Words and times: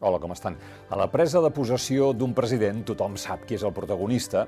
Hola, 0.00 0.20
com 0.22 0.30
estan? 0.30 0.54
A 0.94 0.94
la 0.94 1.08
presa 1.10 1.40
de 1.42 1.48
possessió 1.50 2.12
d'un 2.14 2.30
president 2.30 2.84
tothom 2.86 3.16
sap 3.18 3.40
qui 3.48 3.56
és 3.56 3.64
el 3.66 3.72
protagonista 3.74 4.44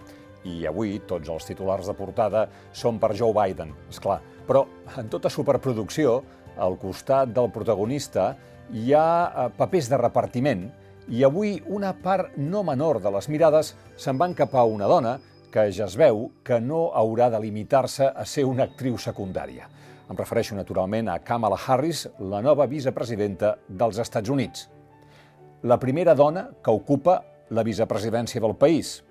i 0.47 0.61
avui 0.71 1.01
tots 1.11 1.27
els 1.27 1.49
titulars 1.49 1.89
de 1.91 1.95
portada 1.99 2.45
són 2.71 3.01
per 3.03 3.17
Joe 3.19 3.35
Biden, 3.35 3.73
és 3.91 3.99
clar. 3.99 4.21
Però 4.47 4.63
en 5.03 5.11
tota 5.11 5.27
superproducció, 5.27 6.21
al 6.55 6.79
costat 6.79 7.35
del 7.35 7.51
protagonista 7.51 8.29
hi 8.71 8.95
ha 8.95 9.03
eh, 9.27 9.49
papers 9.59 9.91
de 9.91 9.99
repartiment 9.99 10.65
i 11.11 11.27
avui 11.27 11.57
una 11.67 11.97
part 11.99 12.39
no 12.39 12.63
menor 12.63 13.03
de 13.03 13.11
les 13.19 13.27
mirades 13.27 13.75
se'n 13.99 14.23
van 14.23 14.39
cap 14.39 14.55
a 14.55 14.63
una 14.63 14.87
dona 14.87 15.19
que 15.51 15.67
ja 15.75 15.91
es 15.91 15.99
veu 15.99 16.29
que 16.47 16.63
no 16.63 16.93
haurà 16.95 17.27
de 17.27 17.43
limitar-se 17.43 18.07
a 18.07 18.23
ser 18.23 18.47
una 18.47 18.71
actriu 18.71 19.03
secundària. 19.03 19.67
Em 20.07 20.15
refereixo 20.15 20.55
naturalment 20.55 21.11
a 21.11 21.25
Kamala 21.27 21.59
Harris, 21.59 22.07
la 22.21 22.39
nova 22.39 22.71
vicepresidenta 22.71 23.57
dels 23.67 23.99
Estats 23.99 24.31
Units 24.31 24.69
la 25.63 25.79
primera 25.79 26.15
dona 26.15 26.49
que 26.65 26.73
ocupa 26.73 27.21
la 27.51 27.63
vicepresidència 27.63 28.41
del 28.41 28.55
país, 28.57 29.03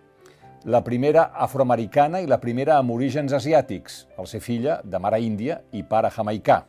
la 0.65 0.81
primera 0.83 1.29
afroamericana 1.35 2.21
i 2.23 2.27
la 2.27 2.39
primera 2.41 2.79
amb 2.79 2.91
orígens 2.91 3.33
asiàtics, 3.37 4.07
al 4.17 4.27
ser 4.27 4.41
filla 4.41 4.79
de 4.83 4.99
mare 4.99 5.21
índia 5.21 5.61
i 5.71 5.83
pare 5.83 6.09
jamaicà. 6.09 6.63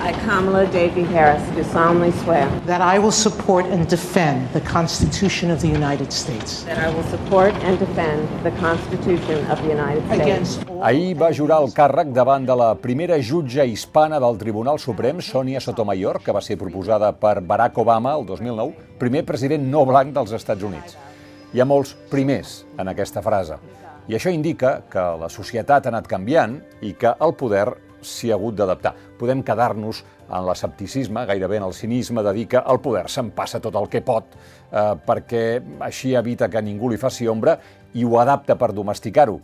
I, 0.00 0.12
Kamala 0.24 0.66
Davy 0.66 1.02
Harris, 1.02 1.42
do 1.54 1.62
solemnly 1.62 2.10
swear 2.24 2.48
that 2.64 2.80
I 2.80 2.98
will 2.98 3.12
support 3.12 3.66
and 3.66 3.86
defend 3.86 4.48
the 4.54 4.60
Constitution 4.62 5.50
of 5.50 5.60
the 5.60 5.68
United 5.68 6.10
States 6.10 6.62
that 6.64 6.78
I 6.78 6.88
will 6.88 7.04
support 7.10 7.52
and 7.64 7.78
defend 7.78 8.26
the 8.42 8.50
Constitution 8.52 9.44
of 9.52 9.60
the 9.60 9.68
United 9.68 10.00
States 10.06 10.22
against 10.22 10.68
all 10.68 10.80
Ahir 10.88 11.18
va 11.20 11.28
jurar 11.36 11.58
el 11.60 11.74
càrrec 11.76 12.14
davant 12.16 12.46
de 12.48 12.56
la 12.56 12.70
primera 12.80 13.18
jutge 13.20 13.66
hispana 13.68 14.16
del 14.18 14.38
Tribunal 14.40 14.78
Suprem, 14.80 15.20
Sonia 15.20 15.60
Sotomayor, 15.60 16.22
que 16.24 16.32
va 16.32 16.40
ser 16.40 16.56
proposada 16.56 17.12
per 17.12 17.42
Barack 17.42 17.76
Obama 17.76 18.14
el 18.16 18.24
2009, 18.24 18.96
primer 18.98 19.26
president 19.28 19.68
no 19.68 19.84
blanc 19.84 20.14
dels 20.16 20.32
Estats 20.32 20.64
Units. 20.64 20.96
Hi 21.52 21.60
ha 21.60 21.68
molts 21.68 21.92
primers 22.08 22.62
en 22.78 22.88
aquesta 22.88 23.20
frase. 23.20 23.60
I 24.08 24.16
això 24.16 24.32
indica 24.32 24.78
que 24.88 25.04
la 25.20 25.28
societat 25.28 25.84
ha 25.84 25.92
anat 25.92 26.08
canviant 26.08 26.56
i 26.80 26.94
que 26.96 27.12
el 27.20 27.36
poder 27.36 27.68
s'hi 28.02 28.30
ha 28.30 28.36
hagut 28.38 28.56
d'adaptar. 28.58 28.94
Podem 29.18 29.42
quedar-nos 29.46 30.02
en 30.30 30.46
l'escepticisme, 30.46 31.24
gairebé 31.26 31.58
en 31.58 31.66
el 31.66 31.74
cinisme, 31.74 32.22
de 32.22 32.32
dir 32.32 32.46
que 32.48 32.62
el 32.62 32.80
poder 32.80 33.08
se'n 33.10 33.32
passa 33.36 33.60
tot 33.60 33.76
el 33.76 33.88
que 33.90 34.02
pot 34.06 34.36
eh, 34.36 34.94
perquè 35.06 35.44
així 35.86 36.14
evita 36.14 36.48
que 36.48 36.62
ningú 36.62 36.90
li 36.90 37.00
faci 37.00 37.28
ombra 37.28 37.58
i 37.94 38.04
ho 38.04 38.18
adapta 38.20 38.56
per 38.56 38.72
domesticar-ho. 38.72 39.40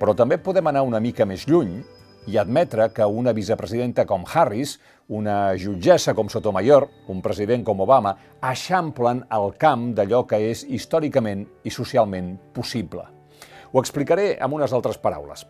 Però 0.00 0.14
també 0.16 0.40
podem 0.40 0.66
anar 0.66 0.82
una 0.86 1.00
mica 1.00 1.26
més 1.28 1.46
lluny 1.46 1.78
i 2.26 2.36
admetre 2.38 2.90
que 2.92 3.06
una 3.06 3.32
vicepresidenta 3.32 4.04
com 4.06 4.24
Harris, 4.26 4.78
una 5.08 5.54
jutgessa 5.58 6.14
com 6.14 6.28
Sotomayor, 6.28 6.86
un 7.08 7.22
president 7.22 7.64
com 7.66 7.80
Obama, 7.80 8.14
eixamplen 8.42 9.24
el 9.36 9.54
camp 9.58 9.90
d'allò 9.96 10.24
que 10.28 10.38
és 10.50 10.64
històricament 10.68 11.46
i 11.64 11.72
socialment 11.74 12.36
possible. 12.54 13.06
Ho 13.72 13.80
explicaré 13.80 14.34
amb 14.42 14.56
unes 14.58 14.72
altres 14.74 14.98
paraules. 14.98 15.46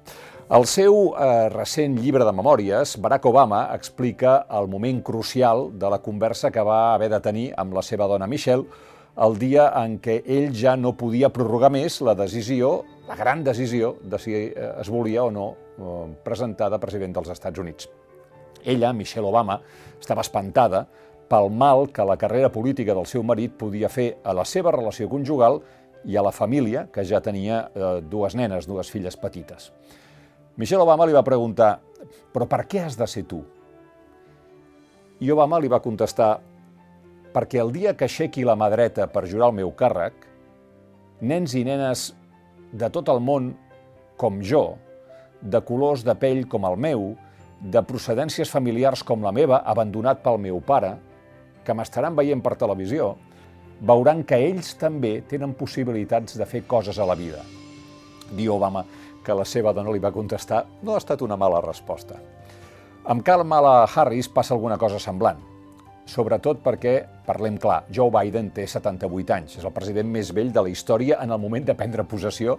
Al 0.50 0.64
seu 0.66 1.12
eh, 1.14 1.48
recent 1.52 1.92
llibre 2.02 2.24
de 2.26 2.30
memòries, 2.34 2.96
Barack 2.98 3.28
Obama 3.30 3.60
explica 3.70 4.32
el 4.58 4.66
moment 4.66 4.96
crucial 5.06 5.68
de 5.78 5.90
la 5.92 6.00
conversa 6.02 6.50
que 6.50 6.64
va 6.66 6.92
haver 6.96 7.06
de 7.12 7.20
tenir 7.22 7.44
amb 7.54 7.76
la 7.78 7.84
seva 7.86 8.08
dona 8.10 8.26
Michelle 8.26 8.66
el 9.26 9.38
dia 9.38 9.68
en 9.78 9.94
què 10.02 10.16
ell 10.26 10.50
ja 10.58 10.72
no 10.74 10.96
podia 10.98 11.30
prorrogar 11.30 11.70
més 11.70 12.00
la 12.02 12.16
decisió, 12.18 12.72
la 13.06 13.14
gran 13.14 13.44
decisió, 13.46 13.92
de 14.02 14.18
si 14.18 14.34
eh, 14.34 14.50
es 14.72 14.90
volia 14.90 15.22
o 15.22 15.30
no 15.30 15.46
eh, 15.54 16.02
presentar 16.26 16.72
de 16.74 16.82
president 16.82 17.14
dels 17.14 17.30
Estats 17.30 17.62
Units. 17.62 17.86
Ella, 18.64 18.90
Michelle 18.92 19.30
Obama, 19.30 19.60
estava 20.00 20.26
espantada 20.26 20.82
pel 21.30 21.54
mal 21.54 21.92
que 21.94 22.02
la 22.02 22.18
carrera 22.18 22.50
política 22.50 22.98
del 22.98 23.06
seu 23.06 23.22
marit 23.22 23.54
podia 23.54 23.86
fer 23.88 24.16
a 24.24 24.34
la 24.34 24.42
seva 24.42 24.74
relació 24.74 25.06
conjugal 25.14 25.62
i 26.10 26.18
a 26.18 26.26
la 26.26 26.34
família, 26.34 26.88
que 26.90 27.06
ja 27.06 27.22
tenia 27.22 27.68
eh, 27.70 27.96
dues 28.02 28.34
nenes, 28.34 28.66
dues 28.66 28.90
filles 28.90 29.14
petites. 29.14 29.70
Michelle 30.56 30.82
Obama 30.82 31.06
li 31.06 31.14
va 31.14 31.24
preguntar, 31.26 31.78
però 32.32 32.46
per 32.48 32.64
què 32.68 32.82
has 32.84 32.96
de 32.98 33.06
ser 33.10 33.24
tu? 33.28 33.40
I 35.20 35.30
Obama 35.30 35.60
li 35.60 35.68
va 35.68 35.82
contestar, 35.84 36.38
perquè 37.34 37.60
el 37.62 37.72
dia 37.72 37.94
que 37.94 38.08
aixequi 38.08 38.44
la 38.44 38.56
mà 38.58 38.70
dreta 38.72 39.06
per 39.12 39.28
jurar 39.30 39.50
el 39.50 39.58
meu 39.60 39.72
càrrec, 39.76 40.26
nens 41.20 41.54
i 41.54 41.64
nenes 41.64 42.10
de 42.72 42.88
tot 42.90 43.08
el 43.12 43.20
món 43.20 43.52
com 44.20 44.40
jo, 44.42 44.78
de 45.40 45.60
colors 45.64 46.04
de 46.04 46.14
pell 46.18 46.46
com 46.48 46.66
el 46.68 46.76
meu, 46.76 47.12
de 47.60 47.82
procedències 47.84 48.50
familiars 48.50 49.04
com 49.04 49.22
la 49.24 49.32
meva, 49.32 49.60
abandonat 49.68 50.22
pel 50.24 50.40
meu 50.40 50.60
pare, 50.64 50.94
que 51.64 51.76
m'estaran 51.76 52.16
veient 52.16 52.40
per 52.42 52.56
televisió, 52.60 53.14
veuran 53.80 54.24
que 54.24 54.38
ells 54.48 54.74
també 54.80 55.20
tenen 55.28 55.54
possibilitats 55.56 56.36
de 56.36 56.48
fer 56.48 56.64
coses 56.68 56.98
a 56.98 57.06
la 57.08 57.16
vida. 57.16 57.44
Diu 58.36 58.54
Obama 58.56 58.84
que 59.24 59.36
la 59.36 59.44
seva 59.44 59.72
dona 59.76 59.92
li 59.92 60.02
va 60.02 60.12
contestar 60.14 60.64
no 60.82 60.94
ha 60.94 61.00
estat 61.02 61.22
una 61.22 61.36
mala 61.36 61.60
resposta. 61.64 62.18
Amb 63.10 63.24
Kamala 63.24 63.86
Harris 63.88 64.28
passa 64.28 64.54
alguna 64.54 64.76
cosa 64.78 64.98
semblant, 65.00 65.40
sobretot 66.10 66.60
perquè, 66.64 66.94
parlem 67.26 67.56
clar, 67.60 67.84
Joe 67.92 68.10
Biden 68.12 68.50
té 68.54 68.66
78 68.66 69.34
anys, 69.36 69.58
és 69.60 69.64
el 69.64 69.74
president 69.74 70.10
més 70.10 70.32
vell 70.34 70.52
de 70.52 70.64
la 70.64 70.72
història 70.72 71.20
en 71.22 71.30
el 71.30 71.40
moment 71.40 71.64
de 71.66 71.76
prendre 71.78 72.04
possessió 72.04 72.58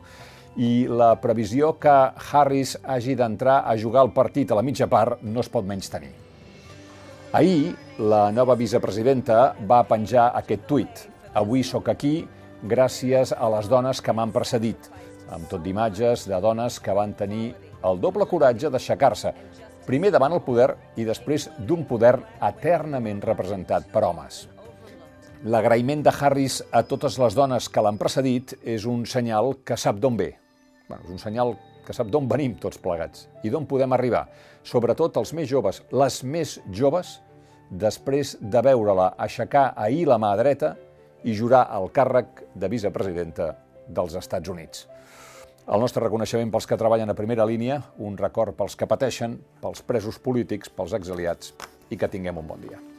i 0.57 0.87
la 0.87 1.13
previsió 1.21 1.75
que 1.79 1.93
Harris 2.31 2.75
hagi 2.83 3.15
d'entrar 3.15 3.61
a 3.63 3.77
jugar 3.79 4.03
el 4.05 4.11
partit 4.15 4.51
a 4.51 4.57
la 4.59 4.65
mitja 4.65 4.87
part 4.91 5.21
no 5.23 5.39
es 5.39 5.49
pot 5.49 5.67
menys 5.67 5.91
tenir. 5.91 6.11
Ahir, 7.31 7.71
la 7.99 8.31
nova 8.35 8.57
vicepresidenta 8.59 9.53
va 9.67 9.85
penjar 9.87 10.31
aquest 10.35 10.65
tuit. 10.67 11.05
Avui 11.39 11.63
sóc 11.63 11.87
aquí 11.87 12.25
gràcies 12.67 13.31
a 13.31 13.47
les 13.55 13.69
dones 13.71 14.01
que 14.03 14.11
m'han 14.11 14.33
precedit, 14.35 14.89
amb 15.31 15.47
tot 15.49 15.63
d'imatges 15.63 16.27
de 16.29 16.39
dones 16.43 16.79
que 16.83 16.95
van 16.95 17.15
tenir 17.17 17.53
el 17.87 17.99
doble 18.03 18.27
coratge 18.29 18.69
d'aixecar-se, 18.69 19.31
primer 19.87 20.11
davant 20.13 20.35
el 20.35 20.43
poder 20.45 20.69
i 20.99 21.05
després 21.07 21.47
d'un 21.57 21.85
poder 21.89 22.13
eternament 22.47 23.21
representat 23.23 23.87
per 23.93 24.03
homes. 24.05 24.45
L'agraïment 25.41 26.03
de 26.05 26.13
Harris 26.13 26.59
a 26.69 26.83
totes 26.85 27.17
les 27.17 27.33
dones 27.33 27.67
que 27.71 27.81
l'han 27.81 27.97
precedit 27.97 28.53
és 28.61 28.85
un 28.85 29.07
senyal 29.09 29.55
que 29.65 29.77
sap 29.79 29.97
d'on 29.97 30.19
ve. 30.19 30.35
Bueno, 30.87 31.01
és 31.07 31.15
un 31.15 31.23
senyal 31.23 31.55
que 31.87 31.95
sap 31.97 32.11
d'on 32.13 32.27
venim 32.29 32.53
tots 32.61 32.77
plegats 32.77 33.25
i 33.41 33.49
d'on 33.49 33.65
podem 33.65 33.97
arribar. 33.97 34.27
Sobretot 34.61 35.17
els 35.17 35.33
més 35.33 35.49
joves, 35.49 35.81
les 35.89 36.21
més 36.23 36.59
joves, 36.69 37.17
després 37.71 38.35
de 38.37 38.61
veure-la 38.61 39.15
aixecar 39.17 39.71
ahir 39.79 40.05
la 40.11 40.19
mà 40.21 40.35
dreta 40.37 40.75
i 41.23 41.33
jurar 41.33 41.65
el 41.73 41.89
càrrec 41.95 42.45
de 42.53 42.69
vicepresidenta 42.69 43.49
dels 43.93 44.17
Estats 44.19 44.51
Units. 44.51 44.87
El 45.71 45.83
nostre 45.83 46.03
reconeixement 46.03 46.51
pels 46.51 46.67
que 46.67 46.79
treballen 46.79 47.13
a 47.13 47.17
primera 47.17 47.45
línia, 47.47 47.81
un 48.01 48.17
record 48.19 48.57
pels 48.57 48.75
que 48.75 48.89
pateixen, 48.89 49.37
pels 49.61 49.85
presos 49.85 50.17
polítics, 50.19 50.73
pels 50.73 50.97
exiliats 50.97 51.53
i 51.91 51.99
que 51.99 52.09
tinguem 52.11 52.41
un 52.41 52.49
bon 52.49 52.65
dia. 52.65 52.90